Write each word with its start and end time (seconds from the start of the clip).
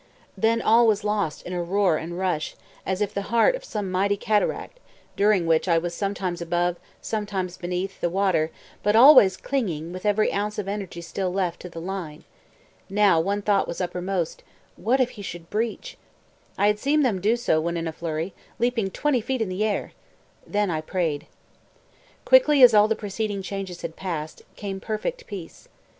Then 0.35 0.63
all 0.63 0.87
was 0.87 1.03
lost 1.03 1.43
in 1.45 1.53
roar 1.53 1.97
and 1.97 2.17
rush, 2.17 2.55
as 2.87 3.03
of 3.03 3.13
the 3.13 3.21
heart 3.29 3.53
of 3.53 3.63
some 3.63 3.91
mighty 3.91 4.17
cataract, 4.17 4.79
during 5.15 5.45
which 5.45 5.67
I 5.67 5.77
was 5.77 5.93
sometimes 5.93 6.41
above, 6.41 6.77
sometimes 7.03 7.55
beneath, 7.55 8.01
the 8.01 8.09
water, 8.09 8.49
but 8.81 8.95
always 8.95 9.37
clinging, 9.37 9.93
with 9.93 10.03
every 10.03 10.33
ounce 10.33 10.57
of 10.57 10.67
energy 10.67 11.01
still 11.01 11.31
left, 11.31 11.59
to 11.59 11.69
the 11.69 11.79
line. 11.79 12.23
Now, 12.89 13.19
one 13.19 13.43
thought 13.43 13.67
was 13.67 13.79
uppermost 13.79 14.41
"What 14.75 14.99
if 14.99 15.11
he 15.11 15.21
should 15.21 15.51
breach?" 15.51 15.99
I 16.57 16.65
had 16.65 16.79
seen 16.79 17.03
them 17.03 17.21
do 17.21 17.35
so 17.37 17.61
when 17.61 17.77
in 17.77 17.85
flurry, 17.91 18.33
leaping 18.57 18.85
full 18.87 19.01
twenty 19.03 19.21
feet 19.21 19.39
in 19.39 19.49
the 19.49 19.63
air. 19.63 19.91
Then 20.47 20.71
I 20.71 20.81
prayed. 20.81 21.27
Quickly 22.25 22.63
as 22.63 22.73
all 22.73 22.87
the 22.87 22.95
preceding 22.95 23.43
changes 23.43 23.83
had 23.83 23.95
passed, 23.95 24.41
came 24.55 24.79
perfect 24.79 25.27
peace. 25.27 25.69